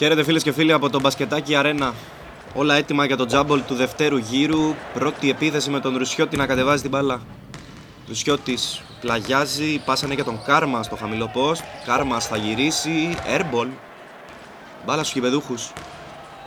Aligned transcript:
Χαίρετε 0.00 0.24
φίλες 0.24 0.42
και 0.42 0.52
φίλοι 0.52 0.72
από 0.72 0.90
το 0.90 1.00
Μπασκετάκι 1.00 1.54
Αρένα. 1.54 1.94
Όλα 2.54 2.74
έτοιμα 2.74 3.04
για 3.04 3.16
το 3.16 3.26
τζάμπολ 3.26 3.62
του 3.66 3.74
δευτέρου 3.74 4.16
γύρου. 4.16 4.74
Πρώτη 4.94 5.30
επίθεση 5.30 5.70
με 5.70 5.80
τον 5.80 5.96
Ρουσιώτη 5.96 6.36
να 6.36 6.46
κατεβάζει 6.46 6.82
την 6.82 6.90
μπάλα. 6.90 7.20
Ρουσιώτης 8.08 8.82
πλαγιάζει, 9.00 9.80
πάσανε 9.84 10.14
για 10.14 10.24
τον 10.24 10.42
Κάρμα 10.44 10.82
στο 10.82 10.96
χαμηλό 10.96 11.30
post. 11.34 11.60
Κάρμα 11.86 12.20
θα 12.20 12.36
γυρίσει, 12.36 13.14
airball. 13.36 13.66
Μπάλα 14.86 15.02
στους 15.02 15.14
κυπεδούχους. 15.14 15.72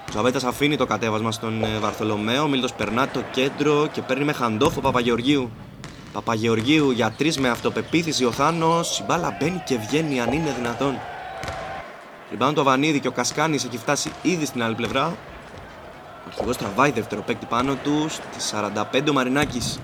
Τζαβέτας 0.09 0.43
αφήνει 0.43 0.77
το 0.77 0.85
κατέβασμα 0.85 1.31
στον 1.31 1.63
ε, 1.63 1.77
Βαρθολομαίο. 1.79 2.47
Μίλτος 2.47 2.73
περνά 2.73 3.07
το 3.07 3.23
κέντρο 3.31 3.87
και 3.91 4.01
παίρνει 4.01 4.23
με 4.23 4.33
χαντόφο 4.33 4.81
Παπαγεωργίου. 4.81 5.51
Παπαγεωργίου 6.13 6.91
για 6.91 7.13
τρεις 7.17 7.37
με 7.37 7.49
αυτοπεποίθηση 7.49 8.25
ο 8.25 8.31
Θάνος. 8.31 8.99
Η 8.99 9.03
μπάλα 9.03 9.37
μπαίνει 9.39 9.63
και 9.65 9.77
βγαίνει 9.77 10.21
αν 10.21 10.31
είναι 10.31 10.53
δυνατόν. 10.57 10.99
Ριμπάνω 12.33 12.53
το 12.53 12.63
Βανίδη 12.63 12.99
και 12.99 13.07
ο 13.07 13.11
Κασκάνης 13.11 13.63
έχει 13.63 13.77
φτάσει 13.77 14.11
ήδη 14.21 14.45
στην 14.45 14.63
άλλη 14.63 14.75
πλευρά. 14.75 15.05
Ο 15.05 16.27
αρχηγός 16.27 16.57
τραβάει 16.57 16.91
δεύτερο 16.91 17.21
παίκτη 17.21 17.45
πάνω 17.45 17.75
του. 17.75 18.05
Στη 18.09 18.55
45 18.93 19.09
ο 19.09 19.13
Μαρινάκης. 19.13 19.79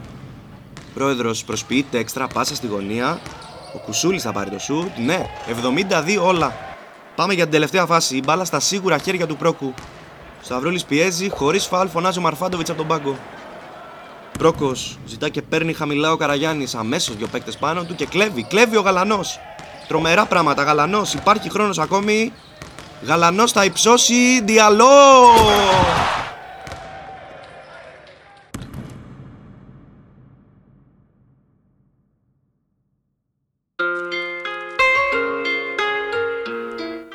Πρόεδρος 0.93 1.43
προσποιείται 1.43 1.97
έξτρα 1.97 2.27
πάσα 2.27 2.55
στη 2.55 2.67
γωνία. 2.67 3.19
Ο 3.75 3.77
Κουσούλης 3.77 4.21
θα 4.21 4.31
πάρει 4.31 4.49
το 4.49 4.59
σουτ. 4.59 4.97
Ναι, 4.97 5.25
72 5.47 6.17
όλα. 6.21 6.53
Πάμε 7.15 7.33
για 7.33 7.43
την 7.43 7.51
τελευταία 7.51 7.85
φάση. 7.85 8.15
Η 8.15 8.21
μπάλα 8.25 8.45
στα 8.45 8.59
σίγουρα 8.59 8.97
χέρια 8.97 9.27
του 9.27 9.37
Πρόκου. 9.37 9.73
Σταυρούλης 10.41 10.85
πιέζει, 10.85 11.29
χωρίς 11.29 11.65
φάουλ 11.65 11.87
φωνάζει 11.87 12.19
ο 12.19 12.21
Μαρφάντοβιτς 12.21 12.69
από 12.69 12.79
τον 12.79 12.87
πάγκο. 12.87 13.17
Πρόκος 14.37 14.97
ζητά 15.05 15.29
και 15.29 15.41
παίρνει 15.41 15.73
χαμηλά 15.73 16.11
ο 16.11 16.17
Καραγιάννης. 16.17 16.75
Αμέσως 16.75 17.15
δύο 17.15 17.27
παίκτες 17.27 17.57
πάνω 17.57 17.83
του 17.83 17.95
και 17.95 18.05
κλέβει. 18.05 18.43
Κλέβει 18.43 18.77
ο 18.77 18.81
Γαλανός. 18.81 19.39
Τρομερά 19.87 20.25
πράγματα. 20.25 20.63
Γαλανός. 20.63 21.13
Υπάρχει 21.13 21.49
χρόνος 21.49 21.79
ακόμη. 21.79 22.33
Γαλανός 23.01 23.51
θα 23.51 23.65
υψώσει. 23.65 24.41
Διαλό! 24.43 24.87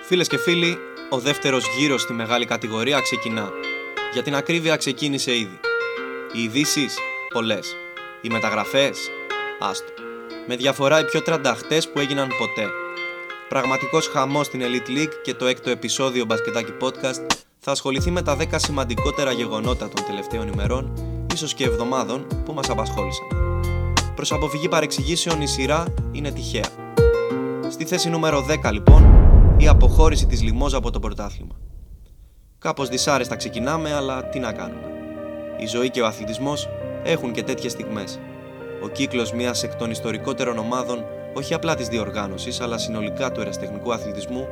Φίλες 0.06 0.28
και 0.28 0.38
φίλοι, 0.38 0.78
ο 1.10 1.18
δεύτερος 1.18 1.64
γύρος 1.78 2.02
στη 2.02 2.12
μεγάλη 2.12 2.44
κατηγορία 2.44 3.00
ξεκινά. 3.00 3.50
Για 4.12 4.22
την 4.22 4.34
ακρίβεια 4.34 4.76
ξεκίνησε 4.76 5.36
ήδη. 5.36 5.60
Οι 6.32 6.42
ειδήσεις, 6.42 6.98
πολλές. 7.32 7.76
Οι 8.20 8.28
μεταγραφές, 8.28 8.98
άστο. 9.60 9.92
Με 10.46 10.56
διαφορά 10.56 11.00
οι 11.00 11.04
πιο 11.04 11.22
τρανταχτές 11.22 11.88
που 11.88 11.98
έγιναν 11.98 12.28
ποτέ. 12.28 12.83
Πραγματικός 13.54 14.06
χαμός 14.08 14.46
στην 14.46 14.60
Elite 14.62 14.98
League 14.98 15.12
και 15.22 15.34
το 15.34 15.46
έκτο 15.46 15.70
επεισόδιο 15.70 16.24
Μπασκετάκι 16.24 16.72
Podcast 16.80 17.32
θα 17.58 17.70
ασχοληθεί 17.70 18.10
με 18.10 18.22
τα 18.22 18.36
10 18.36 18.44
σημαντικότερα 18.56 19.32
γεγονότα 19.32 19.88
των 19.88 20.04
τελευταίων 20.06 20.48
ημερών, 20.48 20.92
ίσως 21.34 21.54
και 21.54 21.64
εβδομάδων, 21.64 22.26
που 22.44 22.52
μας 22.52 22.70
απασχόλησαν. 22.70 23.26
Προς 24.14 24.32
αποφυγή 24.32 24.68
παρεξηγήσεων 24.68 25.40
η 25.40 25.46
σειρά 25.46 25.84
είναι 26.12 26.30
τυχαία. 26.30 26.68
Στη 27.70 27.84
θέση 27.84 28.10
νούμερο 28.10 28.46
10 28.64 28.72
λοιπόν, 28.72 29.04
η 29.56 29.68
αποχώρηση 29.68 30.26
της 30.26 30.42
Λιμόζα 30.42 30.76
από 30.76 30.90
το 30.90 31.00
πρωτάθλημα. 31.00 31.54
Κάπως 32.58 32.88
δυσάρεστα 32.88 33.36
ξεκινάμε, 33.36 33.94
αλλά 33.94 34.28
τι 34.28 34.38
να 34.38 34.52
κάνουμε. 34.52 34.88
Η 35.58 35.66
ζωή 35.66 35.90
και 35.90 36.00
ο 36.00 36.06
αθλητισμός 36.06 36.68
έχουν 37.02 37.32
και 37.32 37.42
τέτοιες 37.42 37.72
στιγμές. 37.72 38.20
Ο 38.82 38.88
κύκλος 38.88 39.32
μιας 39.32 39.62
εκ 39.62 39.74
των 39.74 39.90
ιστορικότερων 39.90 40.58
ομάδων, 40.58 41.04
όχι 41.34 41.54
απλά 41.54 41.74
της 41.74 41.88
διοργάνωσης, 41.88 42.60
αλλά 42.60 42.78
συνολικά 42.78 43.32
του 43.32 43.40
εραστεχνικού 43.40 43.92
αθλητισμού, 43.92 44.48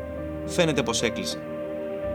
φαίνεται 0.46 0.82
πως 0.82 1.02
έκλεισε. 1.02 1.38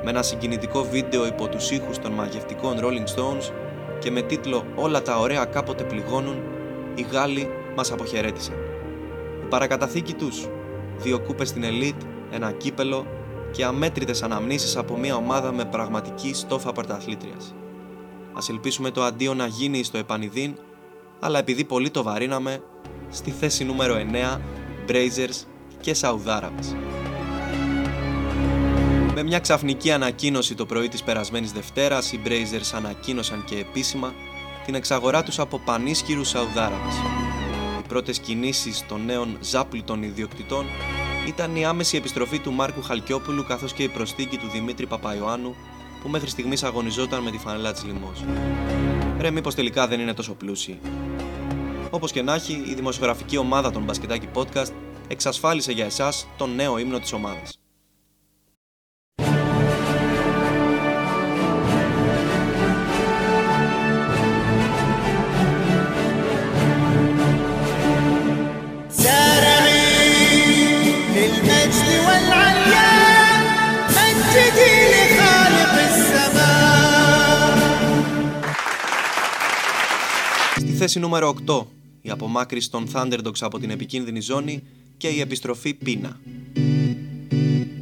Με 0.04 0.10
ένα 0.10 0.22
συγκινητικό 0.22 0.84
βίντεο 0.84 1.26
υπό 1.26 1.48
τους 1.48 1.72
ήχους 1.72 2.00
των 2.00 2.12
μαγευτικών 2.12 2.80
Rolling 2.82 3.16
Stones 3.16 3.52
και 4.00 4.12
με 4.12 4.22
τίτλο 4.22 4.64
«Όλα 4.76 5.02
τα 5.02 5.20
ωραία 5.20 5.46
κάποτε 5.46 5.84
πληγώνουν», 5.84 6.42
οι 6.96 7.02
Γάλλοι 7.12 7.50
μας 7.76 7.92
αποχαιρέτησαν. 7.92 8.56
Η 9.44 9.48
παρακαταθήκη 9.50 10.14
τους, 10.14 10.48
δύο 10.98 11.20
κούπες 11.20 11.50
στην 11.50 11.64
Elite, 11.66 12.06
ένα 12.32 12.52
κύπελο 12.52 13.06
και 13.52 13.66
αμέτρητες 13.66 14.24
αναμνήσεις 14.24 14.78
από 14.78 14.98
μια 14.98 15.16
ομάδα 15.16 15.52
με 15.52 15.66
πραγματική 15.66 16.34
στόφα 16.34 16.72
πρωταθλήτριας. 16.72 17.56
Ας 18.34 18.50
ελπίσουμε 18.50 18.92
το 18.92 19.04
αντίο 19.04 19.34
να 19.34 19.48
γίνει 19.48 19.84
στο 19.84 19.98
επανειδήν, 19.98 20.56
αλλά 21.20 21.40
επειδή 21.40 21.64
πολύ 21.64 21.90
το 21.90 22.04
βαρύναμε, 22.04 22.62
στη 23.10 23.32
θέση 23.32 23.64
νούμερο 23.64 23.96
9, 23.96 24.42
Brazers 24.88 25.46
και 25.82 25.94
Σαουδάραβες. 25.94 26.76
Με 29.14 29.24
μια 29.24 29.40
ξαφνική 29.40 29.92
ανακοίνωση 29.92 30.56
το 30.56 30.66
πρωί 30.66 30.88
της 30.88 31.04
περασμένης 31.04 31.52
Δευτέρας, 31.52 32.12
οι 32.12 32.20
Brazers 32.26 32.72
ανακοίνωσαν 32.76 33.44
και 33.46 33.56
επίσημα 33.56 34.14
την 34.66 34.76
εξαγορά 34.76 35.24
τους 35.24 35.40
από 35.40 35.60
πανίσχυρους 35.60 36.30
Σαουδάραβες. 36.30 36.96
Οι 37.80 37.88
πρώτες 37.88 38.20
κινήσεις 38.20 38.86
των 38.88 39.06
νέων 39.06 39.38
ζάπλουτων 39.42 40.04
ιδιοκτητών 40.04 40.66
ήταν 41.28 41.56
η 41.56 41.66
άμεση 41.66 41.98
επιστροφή 41.98 42.40
του 42.40 42.52
Μάρκου 42.52 42.82
Χαλκιόπουλου 42.82 43.46
καθώς 43.48 43.74
και 43.74 43.84
η 43.84 43.88
προσθήκη 43.88 44.38
του 44.38 44.50
Δημήτρη 44.50 44.86
Παπαϊωάννου 44.86 45.56
που 46.02 46.10
μέχρι 46.10 46.30
στιγμής 46.30 46.64
αγωνιζόταν 46.64 47.24
με 47.24 47.32
τη 47.32 47.38
φανελά 47.38 47.72
της 47.72 47.84
Λιμός. 47.86 48.24
Ρε 49.20 49.32
μήπως 49.32 49.56
τελικά 49.56 49.88
δεν 49.88 50.00
είναι 50.00 50.14
τόσο 50.14 50.34
πλούσιοι; 50.34 50.80
Όπως 51.98 52.12
και 52.12 52.22
να 52.22 52.34
έχει, 52.34 52.64
η 52.68 52.74
δημοσιογραφική 52.74 53.38
ομάδα 53.38 53.72
των 53.72 53.84
Μπασκετάκι 53.84 54.28
Podcast 54.34 54.72
εξασφάλισε 55.08 55.72
για 55.72 55.86
εσάς 55.86 56.28
τον 56.38 56.56
νέο 56.56 56.78
ύμνο 56.78 57.00
της 57.00 57.14
ομάδας. 57.14 57.60
θέση 80.78 81.00
νούμερο 81.00 81.36
8, 81.48 81.66
η 82.08 82.10
απομάκρυση 82.10 82.70
των 82.70 82.88
Thunderdogs 82.94 83.40
από 83.40 83.60
την 83.60 83.70
επικίνδυνη 83.70 84.22
ζώνη 84.22 84.64
και 84.98 85.08
η 85.08 85.20
επιστροφή 85.20 85.74
πείνα. 85.74 86.20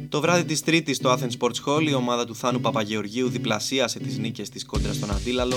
Το 0.08 0.20
βράδυ 0.20 0.44
της 0.44 0.62
Τρίτης 0.62 0.96
στο 0.96 1.12
Athens 1.12 1.38
Sports 1.38 1.64
Hall 1.66 1.88
η 1.88 1.94
ομάδα 1.94 2.26
του 2.26 2.34
Θάνου 2.34 2.60
Παπαγεωργίου 2.60 3.28
διπλασίασε 3.28 3.98
τις 3.98 4.18
νίκες 4.18 4.48
της 4.48 4.64
κόντρα 4.64 4.92
στον 4.92 5.10
Αντίλαλο, 5.10 5.56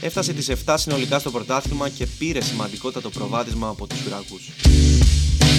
έφτασε 0.00 0.32
τις 0.32 0.50
7 0.66 0.74
συνολικά 0.78 1.18
στο 1.18 1.30
πρωτάθλημα 1.30 1.88
και 1.88 2.06
πήρε 2.18 2.40
σημαντικότατο 2.40 3.10
προβάδισμα 3.10 3.68
από 3.68 3.86
τους 3.86 4.06
Ουραγούς. 4.06 4.48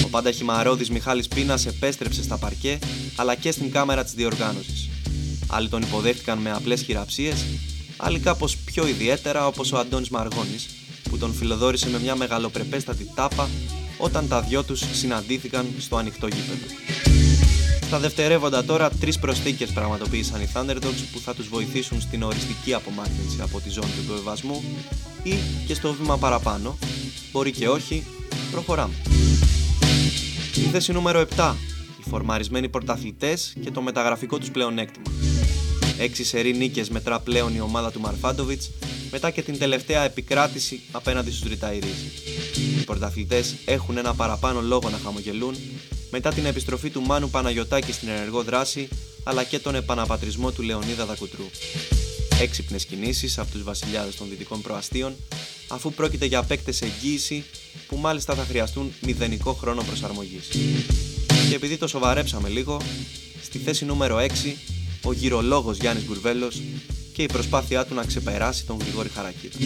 Ο 0.05 0.07
πάντα 0.09 0.31
χυμαρόδης 0.31 0.89
Μιχάλης 0.89 1.27
Πίνας 1.27 1.65
επέστρεψε 1.65 2.23
στα 2.23 2.37
παρκέ 2.37 2.79
αλλά 3.15 3.35
και 3.35 3.51
στην 3.51 3.71
κάμερα 3.71 4.03
της 4.03 4.13
διοργάνωσης. 4.13 4.89
Άλλοι 5.47 5.69
τον 5.69 5.81
υποδέχτηκαν 5.81 6.37
με 6.37 6.51
απλές 6.51 6.81
χειραψίες, 6.81 7.45
άλλοι 7.97 8.19
κάπως 8.19 8.57
πιο 8.57 8.87
ιδιαίτερα 8.87 9.47
όπως 9.47 9.71
ο 9.71 9.77
Αντώνης 9.77 10.09
Μαργόνης, 10.09 10.67
που 11.07 11.17
τον 11.17 11.33
φιλοδόρησε 11.33 11.89
με 11.89 11.99
μια 11.99 12.15
μεγαλοπρεπέστατη 12.15 13.11
τάπα 13.15 13.49
όταν 13.97 14.27
τα 14.27 14.41
δυο 14.41 14.63
τους 14.63 14.83
συναντήθηκαν 14.91 15.65
στο 15.79 15.95
ανοιχτό 15.95 16.27
γήπεδο. 16.27 16.65
Στα 17.87 17.99
δευτερεύοντα 17.99 18.65
τώρα, 18.65 18.89
τρεις 18.89 19.19
προσθήκες 19.19 19.71
πραγματοποίησαν 19.71 20.41
οι 20.41 20.49
Thunderdogs 20.53 21.03
που 21.11 21.19
θα 21.19 21.33
τους 21.33 21.47
βοηθήσουν 21.47 22.01
στην 22.01 22.23
οριστική 22.23 22.73
απομάκρυνση 22.73 23.41
από 23.41 23.59
τη 23.59 23.69
ζώνη 23.69 23.91
του 23.95 24.01
υποβιβασμού 24.03 24.63
ή 25.23 25.33
και 25.67 25.73
στο 25.73 25.93
βήμα 25.93 26.17
παραπάνω. 26.17 26.77
Μπορεί 27.31 27.51
και 27.51 27.69
όχι, 27.69 28.03
προχωράμε. 28.51 28.93
Στη 30.51 30.59
θέση 30.59 30.91
νούμερο 30.91 31.25
7, 31.35 31.53
οι 31.99 32.09
φορμαρισμένοι 32.09 32.69
πρωταθλητές 32.69 33.53
και 33.63 33.71
το 33.71 33.81
μεταγραφικό 33.81 34.37
τους 34.37 34.51
πλεονέκτημα. 34.51 35.11
Έξι 35.99 36.23
σερή 36.23 36.53
νίκες 36.53 36.89
μετρά 36.89 37.19
πλέον 37.19 37.55
η 37.55 37.59
ομάδα 37.59 37.91
του 37.91 37.99
Μαρφάντοβιτς 37.99 38.69
μετά 39.11 39.31
και 39.31 39.41
την 39.41 39.59
τελευταία 39.59 40.03
επικράτηση 40.03 40.81
απέναντι 40.91 41.31
στους 41.31 41.49
Ριταϊρείς. 41.49 41.97
Οι 42.79 42.83
πρωταθλητές 42.85 43.55
έχουν 43.65 43.97
ένα 43.97 44.13
παραπάνω 44.13 44.61
λόγο 44.61 44.89
να 44.89 44.97
χαμογελούν 44.97 45.55
μετά 46.11 46.33
την 46.33 46.45
επιστροφή 46.45 46.89
του 46.89 47.01
Μάνου 47.01 47.29
Παναγιωτάκη 47.29 47.91
στην 47.91 48.07
ενεργό 48.07 48.43
δράση 48.43 48.87
αλλά 49.23 49.43
και 49.43 49.59
τον 49.59 49.75
επαναπατρισμό 49.75 50.51
του 50.51 50.61
Λεωνίδα 50.61 51.05
Δακουτρού. 51.05 51.45
Έξυπνες 52.41 52.85
κινήσεις 52.85 53.37
από 53.37 53.51
τους 53.51 53.63
βασιλιάδες 53.63 54.15
των 54.15 54.29
δυτικών 54.29 54.61
προαστίων 54.61 55.15
αφού 55.67 55.93
πρόκειται 55.93 56.25
για 56.25 56.43
παίκτες 56.43 56.81
εγγύηση 56.81 57.43
που 57.87 57.97
μάλιστα 57.97 58.33
θα 58.33 58.43
χρειαστούν 58.43 58.93
μηδενικό 59.01 59.53
χρόνο 59.53 59.83
προσαρμογής. 59.83 60.47
Και 61.49 61.55
επειδή 61.55 61.77
το 61.77 61.87
σοβαρέψαμε 61.87 62.49
λίγο, 62.49 62.81
στη 63.43 63.57
θέση 63.57 63.85
νούμερο 63.85 64.17
6 64.17 64.55
ο 65.03 65.13
γυρολόγος 65.13 65.77
Γιάννης 65.77 66.05
Γκουρβέλος 66.05 66.61
και 67.17 67.23
η 67.23 67.25
προσπάθειά 67.25 67.85
του 67.85 67.93
να 67.93 68.03
ξεπεράσει 68.03 68.65
τον 68.65 68.77
Γρηγόρη 68.79 69.09
Χαρακίδα. 69.09 69.57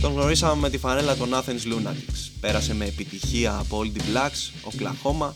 Τον 0.00 0.12
γνωρίσαμε 0.12 0.60
με 0.60 0.70
τη 0.70 0.78
φανέλα 0.78 1.16
των 1.16 1.28
Athens 1.32 1.72
Lunatics. 1.72 2.30
Πέρασε 2.40 2.74
με 2.74 2.84
επιτυχία 2.84 3.56
από 3.58 3.82
Old 3.84 3.96
Blacks, 3.98 4.70
Oklahoma, 4.70 5.30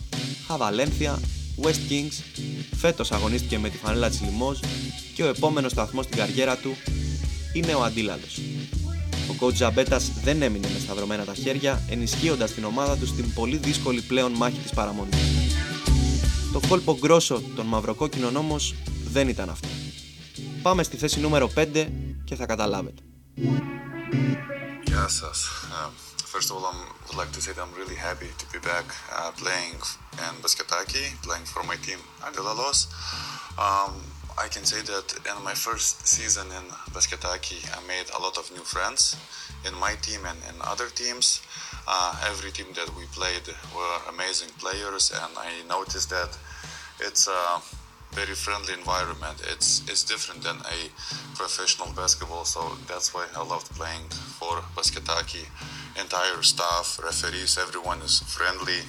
Χαβαλένθια, 0.47 1.20
West 1.62 1.93
Kings, 1.93 2.23
φέτος 2.76 3.12
αγωνίστηκε 3.12 3.58
με 3.58 3.69
τη 3.69 3.76
φανέλα 3.76 4.08
της 4.08 4.20
Λιμός 4.20 4.61
και 5.14 5.23
ο 5.23 5.29
επόμενος 5.29 5.73
σταθμός 5.73 6.05
στην 6.05 6.17
καριέρα 6.17 6.56
του 6.56 6.76
είναι 7.53 7.75
ο 7.75 7.82
Αντίλαλος. 7.82 8.38
Ο 9.31 9.35
coach 9.41 9.55
Ζαμπέτας 9.55 10.11
δεν 10.25 10.43
έμεινε 10.43 10.69
μες 10.73 10.82
σταυρωμένα 10.82 11.25
τα 11.25 11.35
χέρια, 11.35 11.82
ενισχύοντας 11.91 12.50
την 12.53 12.64
ομάδα 12.64 12.96
του 12.96 13.06
στην 13.06 13.32
πολύ 13.32 13.56
δύσκολη 13.56 14.00
πλέον 14.00 14.32
μάχη 14.32 14.58
της 14.58 14.70
παραμονής. 14.70 15.19
Το 16.53 16.61
κόλπο 16.69 16.96
γκρόσο 17.00 17.43
των 17.56 17.67
μαυροκόκκινων 17.67 18.37
όμως 18.37 18.75
δεν 19.12 19.29
ήταν 19.29 19.50
αυτό. 19.50 19.69
Πάμε 20.62 20.83
στη 20.83 20.97
θέση 20.97 21.19
νούμερο 21.19 21.51
5 21.56 21.88
και 22.24 22.36
θα 22.36 22.45
καταλάβετε. 22.45 23.01
Yes, 24.95 25.21
yes. 25.25 25.39
Um, 25.77 25.92
first 26.33 26.50
of 26.50 26.56
all, 26.57 26.65
I 26.65 26.74
would 27.07 27.18
like 27.21 27.31
to 27.38 27.42
say 27.45 27.51
that 27.53 27.62
I'm 27.65 27.75
really 27.81 28.00
happy 28.09 28.30
to 28.42 28.45
be 28.53 28.59
back 28.71 28.88
uh, 29.18 29.31
playing 29.42 29.80
in 30.25 30.33
Basketaki, 30.44 31.06
playing 31.27 31.45
for 31.53 31.63
my 31.71 31.77
team 31.86 32.00
Agalalos. 32.27 32.80
Um, 33.65 33.94
I 34.45 34.47
can 34.53 34.65
say 34.71 34.81
that 34.92 35.07
in 35.31 35.38
my 35.50 35.53
first 35.53 36.07
season 36.15 36.47
in 36.59 36.65
Basketaki, 36.95 37.59
I 37.77 37.80
made 37.94 38.07
a 38.18 38.19
lot 38.25 38.36
of 38.42 38.45
new 38.57 38.65
friends 38.74 39.01
in 39.68 39.74
my 39.86 39.94
team 40.06 40.21
and 40.31 40.39
in 40.50 40.56
other 40.62 40.89
teams. 41.01 41.42
Uh, 41.88 42.12
every 42.31 42.51
team 42.51 42.69
that 42.80 42.89
we 42.97 43.06
played 43.19 43.45
were 43.75 43.97
amazing 44.13 44.51
players, 44.63 45.12
and 45.21 45.31
I 45.38 45.51
noticed 45.75 46.09
that 46.09 46.31
it's 47.00 47.27
a 47.27 47.62
very 48.12 48.34
friendly 48.34 48.74
environment. 48.74 49.40
It's 49.52 49.82
it's 49.88 50.04
different 50.04 50.42
than 50.42 50.56
a 50.56 50.90
professional 51.36 51.92
basketball, 51.94 52.44
so 52.44 52.76
that's 52.86 53.14
why 53.14 53.26
I 53.36 53.42
loved 53.44 53.70
playing 53.72 54.08
for 54.38 54.62
Basketaki. 54.76 55.46
Entire 55.98 56.42
staff, 56.42 57.00
referees, 57.02 57.58
everyone 57.58 58.00
is 58.02 58.20
friendly. 58.20 58.82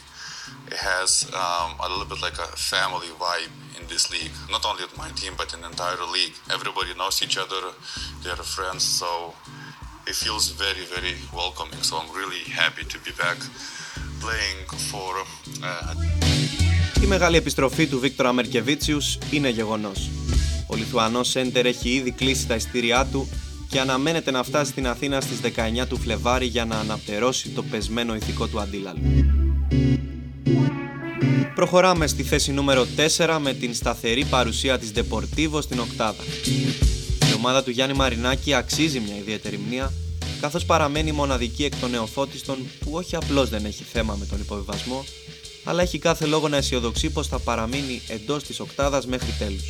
It 0.67 0.77
has 0.77 1.29
um, 1.33 1.75
a 1.79 1.87
little 1.89 2.05
bit 2.05 2.21
like 2.21 2.37
a 2.37 2.49
family 2.57 3.07
vibe 3.19 3.51
in 3.79 3.87
this 3.87 4.11
league. 4.11 4.31
Not 4.49 4.65
only 4.65 4.83
at 4.83 4.97
my 4.97 5.09
team, 5.09 5.33
but 5.37 5.53
in 5.53 5.61
the 5.61 5.67
entire 5.67 6.03
league. 6.05 6.33
Everybody 6.51 6.93
knows 6.95 7.21
each 7.21 7.37
other. 7.37 7.61
They're 8.23 8.35
friends, 8.35 8.83
so 8.83 9.35
it 10.07 10.15
feels 10.15 10.49
very, 10.49 10.85
very 10.85 11.15
welcoming. 11.33 11.81
So 11.81 11.97
I'm 11.97 12.11
really 12.15 12.43
happy 12.49 12.85
to 12.85 12.97
be 12.99 13.11
back 13.11 13.37
playing 14.19 14.65
for. 14.89 15.23
Uh, 15.63 16.30
Η 17.01 17.05
μεγάλη 17.05 17.37
επιστροφή 17.37 17.87
του 17.87 17.99
Βίκτορα 17.99 18.33
Μερκεβίτσιους 18.33 19.17
είναι 19.31 19.49
γεγονός. 19.49 20.09
Ο 20.67 20.75
Λιθουανός 20.75 21.29
Σέντερ 21.29 21.65
έχει 21.65 21.89
ήδη 21.89 22.11
κλείσει 22.11 22.47
τα 22.47 22.55
ειστήριά 22.55 23.07
του 23.11 23.29
και 23.69 23.79
αναμένεται 23.79 24.31
να 24.31 24.43
φτάσει 24.43 24.71
στην 24.71 24.87
Αθήνα 24.87 25.21
στις 25.21 25.39
19 25.81 25.87
του 25.89 25.97
Φλεβάρι 25.97 26.45
για 26.45 26.65
να 26.65 26.75
αναπτερώσει 26.75 27.49
το 27.49 27.63
πεσμένο 27.63 28.15
ηθικό 28.15 28.47
του 28.47 28.59
αντίλαλου. 28.59 29.01
Προχωράμε 31.55 32.07
στη 32.07 32.23
θέση 32.23 32.51
νούμερο 32.51 32.87
4 33.17 33.37
με 33.41 33.53
την 33.53 33.73
σταθερή 33.73 34.25
παρουσία 34.25 34.79
της 34.79 34.91
Deportivo 34.95 35.61
στην 35.61 35.79
οκτάδα. 35.79 36.23
Η 37.31 37.33
ομάδα 37.37 37.63
του 37.63 37.71
Γιάννη 37.71 37.95
Μαρινάκη 37.95 38.53
αξίζει 38.53 38.99
μια 38.99 39.15
ιδιαίτερη 39.17 39.59
μνήμα 39.65 39.91
καθώς 40.41 40.65
παραμένει 40.65 41.11
μοναδική 41.11 41.63
εκ 41.63 41.73
των 41.75 41.89
νεοφώτιστων 41.89 42.57
που 42.79 42.91
όχι 42.93 43.15
απλώς 43.15 43.49
δεν 43.49 43.65
έχει 43.65 43.83
θέμα 43.83 44.15
με 44.19 44.25
τον 44.25 44.39
υποβιβασμό 44.39 45.05
αλλά 45.63 45.81
έχει 45.81 45.99
κάθε 45.99 46.25
λόγο 46.25 46.47
να 46.47 46.57
αισιοδοξεί 46.57 47.09
πως 47.09 47.27
θα 47.27 47.39
παραμείνει 47.39 48.01
εντός 48.07 48.43
της 48.43 48.59
οκτάδας 48.59 49.05
μέχρι 49.05 49.33
τέλους. 49.39 49.63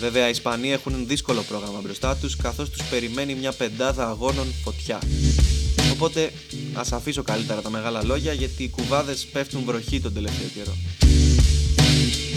Βέβαια, 0.00 0.26
οι 0.26 0.30
Ισπανοί 0.30 0.72
έχουν 0.72 1.06
δύσκολο 1.06 1.42
πρόγραμμα 1.42 1.80
μπροστά 1.80 2.16
τους 2.16 2.36
καθώς 2.36 2.70
τους 2.70 2.82
περιμένει 2.82 3.34
μια 3.34 3.52
πεντάδα 3.52 4.08
αγώνων 4.08 4.46
φωτιά. 4.64 4.98
Οπότε 5.92 6.32
ας 6.72 6.92
αφήσω 6.92 7.22
καλύτερα 7.22 7.62
τα 7.62 7.70
μεγάλα 7.70 8.04
λόγια 8.04 8.32
γιατί 8.32 8.62
οι 8.62 8.68
κουβάδες 8.68 9.26
πέφτουν 9.32 9.62
βροχή 9.64 10.00
τον 10.00 10.14
τελευταίο 10.14 10.48
καιρό. 10.54 10.76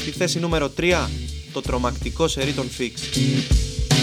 Στη 0.02 0.12
θέση 0.12 0.40
νούμερο 0.40 0.72
3, 0.78 1.10
το 1.54 1.62
τρομακτικό 1.62 2.28
σερί 2.28 2.54
των 2.54 2.70
Fix. 2.78 2.92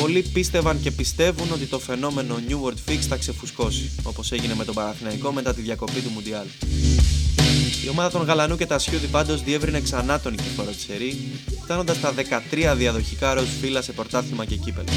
Πολλοί 0.01 0.23
πίστευαν 0.33 0.81
και 0.81 0.91
πιστεύουν 0.91 1.53
ότι 1.53 1.65
το 1.65 1.79
φαινόμενο 1.79 2.39
New 2.49 2.69
World 2.69 2.91
Fix 2.91 2.99
θα 3.09 3.17
ξεφουσκώσει, 3.17 3.91
όπως 4.03 4.33
έγινε 4.33 4.55
με 4.55 4.65
τον 4.65 4.75
Παναθηναϊκό 4.75 5.33
μετά 5.33 5.55
τη 5.55 5.61
διακοπή 5.61 6.01
του 6.01 6.11
Μουντιάλ. 6.15 6.47
Η 7.85 7.89
ομάδα 7.89 8.11
των 8.11 8.23
Γαλανού 8.23 8.57
και 8.57 8.67
τα 8.67 8.79
Σιούδη 8.79 9.07
πάντως 9.07 9.43
διεύρυνε 9.43 9.81
ξανά 9.81 10.21
τον 10.21 10.33
νικηφόρο 10.33 10.71
της 10.71 10.85
σερή, 10.85 11.19
φτάνοντας 11.63 11.97
στα 11.97 12.15
13 12.15 12.75
διαδοχικά 12.77 13.35
ροζ 13.35 13.49
φύλλα 13.61 13.83
σε 13.83 13.93
πρωτάθλημα 13.93 14.45
και 14.45 14.57
κύπελο. 14.57 14.89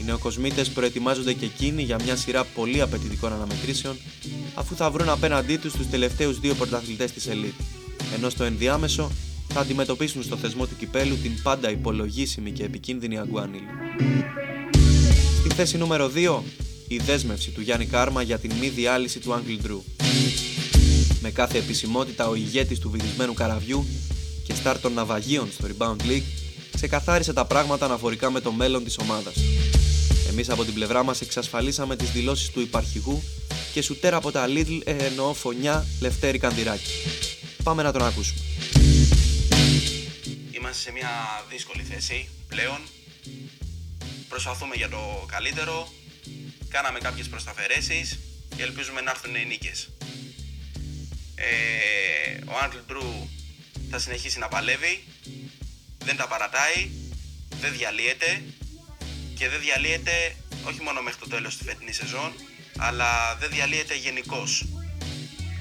Οι 0.00 0.04
νεοκοσμίτε 0.04 0.64
προετοιμάζονται 0.64 1.32
και 1.32 1.44
εκείνοι 1.44 1.82
για 1.82 1.96
μια 2.04 2.16
σειρά 2.16 2.44
πολύ 2.44 2.80
απαιτητικών 2.80 3.32
αναμετρήσεων, 3.32 3.96
αφού 4.54 4.74
θα 4.74 4.90
βρουν 4.90 5.08
απέναντί 5.08 5.56
τους 5.56 5.72
τους 5.72 5.88
τελευταίους 5.90 6.40
δύο 6.40 6.54
πρωταθλητές 6.54 7.12
της 7.12 7.28
Elite, 7.30 7.64
ενώ 8.16 8.28
στο 8.28 8.44
ενδιάμεσο 8.44 9.10
θα 9.52 9.60
αντιμετωπίσουν 9.60 10.22
στο 10.22 10.36
θεσμό 10.36 10.66
του 10.66 10.76
κυπέλου 10.76 11.16
την 11.16 11.42
πάντα 11.42 11.70
υπολογίσιμη 11.70 12.50
και 12.50 12.64
επικίνδυνη 12.64 13.18
Αγκουάνιλ. 13.18 13.62
Στη 15.38 15.54
θέση 15.54 15.78
νούμερο 15.78 16.10
2, 16.14 16.42
η 16.88 16.96
δέσμευση 16.96 17.50
του 17.50 17.60
Γιάννη 17.60 17.86
Κάρμα 17.86 18.22
για 18.22 18.38
την 18.38 18.52
μη 18.60 18.68
διάλυση 18.68 19.18
του 19.18 19.32
Άγγλ 19.32 19.54
Ντρου. 19.62 19.82
Με 21.30 21.36
κάθε 21.36 21.58
επισημότητα 21.58 22.28
ο 22.28 22.34
ηγέτης 22.34 22.78
του 22.78 22.90
βυθισμένου 22.90 23.34
καραβιού 23.34 23.86
και 24.46 24.54
στάρ 24.54 24.78
των 24.78 24.92
ναυαγίων 24.92 25.52
στο 25.52 25.68
Rebound 25.68 26.02
League 26.02 26.22
ξεκαθάρισε 26.74 27.32
τα 27.32 27.44
πράγματα 27.44 27.84
αναφορικά 27.84 28.30
με 28.30 28.40
το 28.40 28.52
μέλλον 28.52 28.84
της 28.84 28.98
ομάδας. 28.98 29.34
Εμείς 30.28 30.50
από 30.50 30.64
την 30.64 30.74
πλευρά 30.74 31.02
μας 31.02 31.20
εξασφαλίσαμε 31.20 31.96
τις 31.96 32.10
δηλώσεις 32.10 32.50
του 32.50 32.60
υπαρχηγού 32.60 33.22
και 33.72 33.82
σουτέρα 33.82 34.16
από 34.16 34.30
τα 34.30 34.46
Lidl 34.48 34.80
ε, 34.84 34.96
εννοώ 35.04 35.34
φωνιά 35.34 35.86
Λευτέρη 36.00 36.38
Κανδυράκη. 36.38 36.90
Πάμε 37.62 37.82
να 37.82 37.92
τον 37.92 38.02
ακούσουμε. 38.02 38.40
Είμαστε 40.50 40.82
σε 40.82 40.92
μια 40.92 41.10
δύσκολη 41.50 41.82
θέση 41.82 42.28
πλέον. 42.48 42.80
Προσπαθούμε 44.28 44.74
για 44.74 44.88
το 44.88 45.24
καλύτερο. 45.26 45.88
Κάναμε 46.68 46.98
κάποιες 46.98 47.28
προσταφαιρέσεις 47.28 48.18
και 48.56 48.62
ελπίζουμε 48.62 49.00
να 49.00 49.10
έρθουν 49.10 49.34
οι 49.34 49.44
νίκες. 49.46 49.88
Ε, 51.42 52.38
ο 52.46 52.52
Άντλ 52.64 52.76
Ντρου 52.86 53.28
θα 53.90 53.98
συνεχίσει 53.98 54.38
να 54.38 54.48
παλεύει, 54.48 55.04
δεν 56.04 56.16
τα 56.16 56.26
παρατάει, 56.28 56.90
δεν 57.60 57.72
διαλύεται 57.72 58.42
και 59.34 59.48
δεν 59.48 59.60
διαλύεται 59.60 60.36
όχι 60.68 60.80
μόνο 60.82 61.02
μέχρι 61.02 61.20
το 61.20 61.28
τέλος 61.28 61.56
της 61.56 61.66
φετινής 61.66 61.96
σεζόν, 61.96 62.32
αλλά 62.78 63.36
δεν 63.40 63.50
διαλύεται 63.50 63.94
γενικώς. 63.96 64.66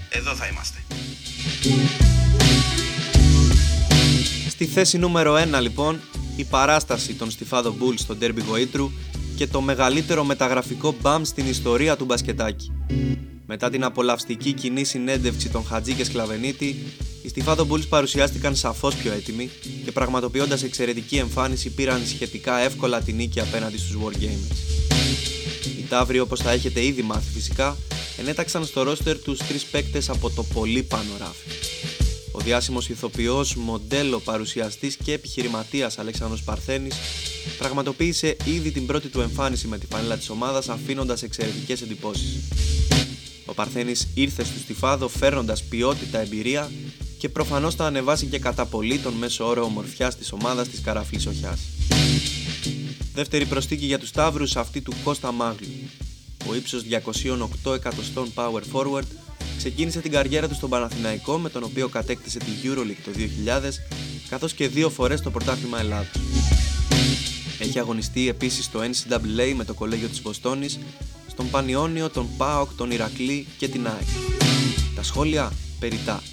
Εδώ 0.09 0.35
θα 0.35 0.47
είμαστε. 0.47 0.77
Στη 4.49 4.65
θέση 4.65 4.97
νούμερο 4.97 5.35
1 5.35 5.61
λοιπόν, 5.61 6.01
η 6.35 6.43
παράσταση 6.43 7.13
των 7.13 7.31
Στιφάδο 7.31 7.75
Bulls 7.79 7.99
στο 7.99 8.17
Derby 8.21 8.43
Γοήτρου 8.47 8.91
και 9.35 9.47
το 9.47 9.61
μεγαλύτερο 9.61 10.23
μεταγραφικό 10.23 10.95
μπαμ 11.01 11.23
στην 11.23 11.47
ιστορία 11.47 11.97
του 11.97 12.05
μπασκετάκι. 12.05 12.71
Μετά 13.51 13.69
την 13.69 13.83
απολαυστική 13.83 14.53
κοινή 14.53 14.83
συνέντευξη 14.83 15.49
των 15.49 15.65
Χατζή 15.65 15.93
και 15.93 16.03
Σκλαβενίτη, 16.03 16.75
οι 17.21 17.27
Στιφάδο 17.29 17.67
Bulls 17.69 17.87
παρουσιάστηκαν 17.89 18.55
σαφώς 18.55 18.95
πιο 18.95 19.11
έτοιμοι 19.11 19.49
και 19.85 19.91
πραγματοποιώντας 19.91 20.63
εξαιρετική 20.63 21.15
εμφάνιση 21.15 21.69
πήραν 21.69 22.01
σχετικά 22.05 22.57
εύκολα 22.57 23.01
την 23.01 23.15
νίκη 23.15 23.39
απέναντι 23.39 23.77
στους 23.77 23.97
Wargamers. 24.03 24.55
Οι 25.79 25.85
Ταύροι, 25.89 26.19
όπως 26.19 26.39
θα 26.39 26.51
έχετε 26.51 26.85
ήδη 26.85 27.01
μάθει 27.01 27.31
φυσικά, 27.33 27.77
ενέταξαν 28.17 28.65
στο 28.65 28.83
ρόστερ 28.83 29.19
τους 29.19 29.37
τρεις 29.37 29.63
παίκτες 29.63 30.09
από 30.09 30.29
το 30.29 30.43
πολύ 30.43 30.83
πάνω 30.83 31.09
ράφι. 31.19 31.49
Ο 32.31 32.39
διάσημος 32.39 32.89
ηθοποιός, 32.89 33.55
μοντέλο, 33.55 34.19
παρουσιαστής 34.19 34.95
και 35.03 35.13
επιχειρηματίας 35.13 35.97
Αλέξανδρος 35.97 36.43
Παρθένης 36.43 36.95
πραγματοποίησε 37.57 38.37
ήδη 38.45 38.71
την 38.71 38.85
πρώτη 38.85 39.07
του 39.07 39.21
εμφάνιση 39.21 39.67
με 39.67 39.77
τη 39.77 39.85
φανέλα 39.85 40.17
της 40.17 40.29
ομάδας 40.29 40.69
αφήνοντας 40.69 41.23
εξαιρετικές 41.23 41.81
εντυπώσεις. 41.81 42.37
Ο 43.49 43.53
Παρθένης 43.53 44.07
ήρθε 44.13 44.43
στο 44.43 44.59
Στιφάδο 44.59 45.07
φέρνοντας 45.07 45.63
ποιότητα 45.63 46.19
εμπειρία 46.19 46.71
και 47.17 47.29
προφανώς 47.29 47.75
θα 47.75 47.85
ανεβάσει 47.85 48.25
και 48.25 48.39
κατά 48.39 48.65
πολύ 48.65 48.97
τον 48.97 49.13
μέσο 49.13 49.47
όρο 49.47 49.63
ομορφιάς 49.63 50.17
της 50.17 50.31
ομάδας 50.31 50.67
της 50.67 50.81
Καραφλής 50.81 51.25
Οχιάς. 51.25 51.59
Δεύτερη 53.13 53.45
προστίκη 53.45 53.85
για 53.85 53.99
τους 53.99 54.09
Σταύρους 54.09 54.55
αυτή 54.55 54.81
του 54.81 54.93
Κώστα 55.03 55.31
Μάγλου. 55.31 55.67
Ο 56.49 56.55
ύψος 56.55 56.83
208 57.63 57.73
εκατοστών 57.73 58.31
power 58.35 58.61
forward 58.73 59.07
ξεκίνησε 59.57 59.99
την 59.99 60.11
καριέρα 60.11 60.47
του 60.47 60.55
στον 60.55 60.69
Παναθηναϊκό 60.69 61.37
με 61.37 61.49
τον 61.49 61.63
οποίο 61.63 61.87
κατέκτησε 61.87 62.39
τη 62.39 62.51
EuroLeague 62.63 63.03
το 63.05 63.11
2000 63.45 63.79
καθώς 64.29 64.53
και 64.53 64.67
δύο 64.67 64.89
φορές 64.89 65.21
το 65.21 65.31
πρωτάθλημα 65.31 65.79
Ελλάδος. 65.79 66.21
Έχει 67.59 67.79
αγωνιστεί 67.79 68.29
επίσης 68.29 68.65
στο 68.65 68.79
NCAA 68.79 69.53
με 69.55 69.63
το 69.63 69.73
κολέγιο 69.73 70.07
της 70.07 70.21
Βοστόνης, 70.21 70.79
στον 71.39 71.51
Πανιόνιο, 71.51 72.09
τον 72.09 72.27
ΠΑΟΚ, 72.37 72.69
τον 72.75 72.91
Ηρακλή 72.91 73.47
και 73.57 73.67
την 73.67 73.87
ΑΕΚ. 73.87 74.07
Τα 74.95 75.03
σχόλια 75.03 75.51
περιτά. 75.79 76.23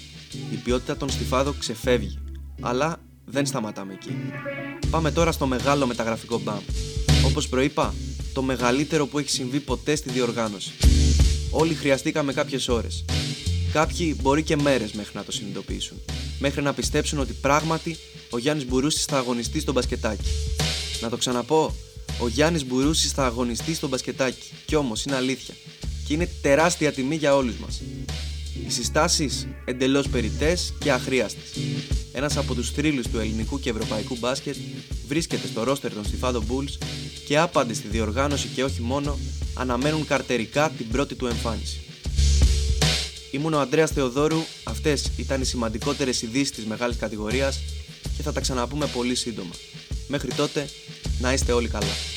Η 0.51 0.55
ποιότητα 0.55 0.97
των 0.97 1.09
Στιφάδο 1.09 1.53
ξεφεύγει, 1.59 2.17
αλλά 2.61 2.97
δεν 3.25 3.45
σταματάμε 3.45 3.93
εκεί. 3.93 4.15
Πάμε 4.89 5.11
τώρα 5.11 5.31
στο 5.31 5.45
μεγάλο 5.47 5.87
μεταγραφικό 5.87 6.39
μπαμ. 6.39 6.59
Όπως 7.25 7.47
προείπα, 7.49 7.93
το 8.33 8.41
μεγαλύτερο 8.41 9.05
που 9.05 9.19
έχει 9.19 9.29
συμβεί 9.29 9.59
ποτέ 9.59 9.95
στη 9.95 10.09
διοργάνωση. 10.09 10.71
Όλοι 11.51 11.73
χρειαστήκαμε 11.73 12.33
κάποιες 12.33 12.67
ώρες. 12.67 13.05
Κάποιοι 13.73 14.17
μπορεί 14.21 14.43
και 14.43 14.55
μέρες 14.55 14.91
μέχρι 14.91 15.11
να 15.13 15.23
το 15.23 15.31
συνειδητοποιήσουν. 15.31 15.97
Μέχρι 16.39 16.61
να 16.61 16.73
πιστέψουν 16.73 17.19
ότι 17.19 17.33
πράγματι 17.33 17.97
ο 18.29 18.37
Γιάννης 18.37 18.65
Μπουρούσης 18.65 19.05
θα 19.05 19.17
αγωνιστεί 19.17 19.59
στο 19.59 19.71
μπασκετάκι. 19.71 20.29
Να 21.01 21.09
το 21.09 21.17
ξαναπώ, 21.17 21.75
ο 22.19 22.27
Γιάννης 22.27 22.65
Μπουρούσης 22.65 23.11
θα 23.11 23.25
αγωνιστεί 23.25 23.75
στο 23.75 23.87
μπασκετάκι. 23.87 24.51
Κι 24.65 24.75
όμως 24.75 25.03
είναι 25.03 25.15
αλήθεια. 25.15 25.53
Και 26.07 26.13
είναι 26.13 26.29
τεράστια 26.41 26.91
τιμή 26.91 27.15
για 27.15 27.35
όλους 27.35 27.55
μας. 27.55 27.81
Οι 28.67 28.69
συστάσεις 28.71 29.47
εντελώς 29.65 30.07
περιττές 30.07 30.73
και 30.79 30.91
αχρίαστες. 30.91 31.51
Ένας 32.13 32.37
από 32.37 32.53
τους 32.53 32.71
θρύλους 32.71 33.07
του 33.07 33.19
ελληνικού 33.19 33.59
και 33.59 33.69
ευρωπαϊκού 33.69 34.17
μπάσκετ 34.19 34.55
βρίσκεται 35.07 35.47
στο 35.47 35.63
ρόστερ 35.63 35.93
των 35.93 36.05
Στιφάδο 36.05 36.43
Bulls 36.49 36.77
και 37.27 37.37
άπαντε 37.37 37.73
στη 37.73 37.87
διοργάνωση 37.87 38.47
και 38.47 38.63
όχι 38.63 38.81
μόνο 38.81 39.19
αναμένουν 39.53 40.05
καρτερικά 40.05 40.69
την 40.77 40.87
πρώτη 40.87 41.15
του 41.15 41.25
εμφάνιση. 41.25 41.79
Ήμουν 43.31 43.53
ο 43.53 43.59
Ανδρέας 43.59 43.91
Θεοδόρου, 43.91 44.43
αυτές 44.63 45.11
ήταν 45.17 45.41
οι 45.41 45.45
σημαντικότερες 45.45 46.21
ειδήσεις 46.21 46.51
της 46.51 46.65
μεγάλης 46.65 46.97
κατηγορίας 46.97 47.59
και 48.17 48.23
θα 48.23 48.33
τα 48.33 48.39
ξαναπούμε 48.39 48.85
πολύ 48.85 49.15
σύντομα. 49.15 49.53
Μέχρι 50.07 50.33
τότε, 50.33 50.69
να 51.19 51.33
είστε 51.33 51.51
όλοι 51.51 51.67
καλά. 51.67 52.16